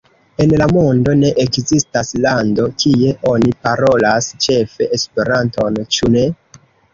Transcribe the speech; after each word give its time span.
En 0.43 0.51
la 0.59 0.67
mondo 0.75 1.13
ne 1.17 1.29
ekzistas 1.43 2.09
lando, 2.23 2.65
kie 2.85 3.11
oni 3.33 3.53
parolas 3.67 4.31
ĉefe 4.47 4.89
Esperanton, 4.99 5.79
ĉu 5.99 6.11
ne? 6.17 6.27